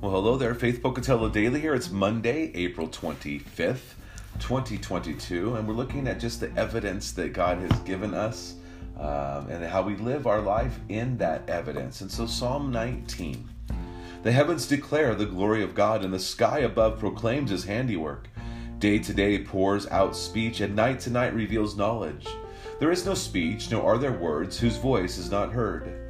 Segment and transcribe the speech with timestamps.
[0.00, 1.74] Well, hello there, Faith Pocatello Daily here.
[1.74, 3.92] It's Monday, April 25th,
[4.38, 8.54] 2022, and we're looking at just the evidence that God has given us
[8.98, 12.00] um, and how we live our life in that evidence.
[12.00, 13.46] And so, Psalm 19
[14.22, 18.30] The heavens declare the glory of God, and the sky above proclaims his handiwork.
[18.78, 22.26] Day to day pours out speech, and night to night reveals knowledge.
[22.78, 26.09] There is no speech, nor are there words whose voice is not heard.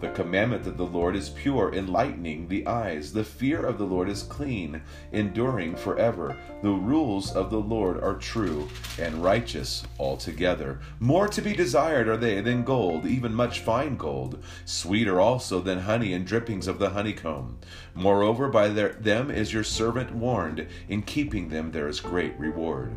[0.00, 3.12] The commandment of the Lord is pure, enlightening the eyes.
[3.12, 6.36] The fear of the Lord is clean, enduring forever.
[6.62, 10.78] The rules of the Lord are true and righteous altogether.
[11.00, 15.80] More to be desired are they than gold, even much fine gold, sweeter also than
[15.80, 17.58] honey and drippings of the honeycomb.
[17.94, 20.68] Moreover, by their, them is your servant warned.
[20.88, 22.94] In keeping them there is great reward.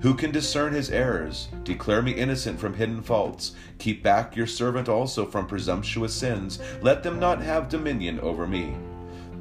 [0.00, 1.48] Who can discern his errors?
[1.62, 3.52] Declare me innocent from hidden faults.
[3.78, 6.58] Keep back your servant also from presumptuous sins.
[6.80, 8.74] Let them not have dominion over me.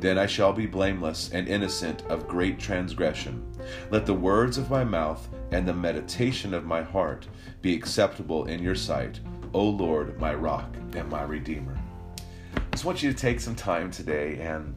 [0.02, 3.42] Then I shall be blameless and innocent of great transgression.
[3.90, 7.28] Let the words of my mouth and the meditation of my heart
[7.62, 9.22] be acceptable in your sight,
[9.54, 11.78] O Lord, my rock and my redeemer.
[12.58, 14.76] I just want you to take some time today and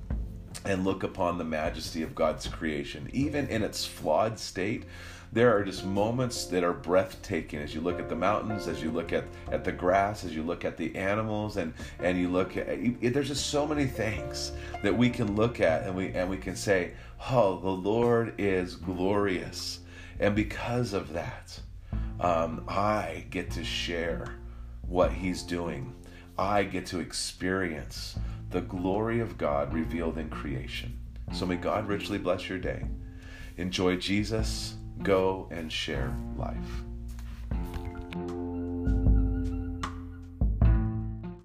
[0.64, 4.84] and look upon the majesty of God's creation, even in its flawed state
[5.33, 8.91] there are just moments that are breathtaking as you look at the mountains, as you
[8.91, 12.56] look at, at the grass, as you look at the animals, and, and you look
[12.58, 12.69] at
[13.00, 16.55] there's just so many things that we can look at and we and we can
[16.55, 16.92] say,
[17.30, 19.80] Oh, the Lord is glorious.
[20.20, 21.58] And because of that,
[22.20, 24.34] um, I get to share
[24.83, 25.95] what He's doing.
[26.39, 28.17] I get to experience
[28.52, 30.98] the glory of God revealed in creation.
[31.33, 32.85] So may God richly bless your day.
[33.57, 36.92] Enjoy Jesus Go and share life.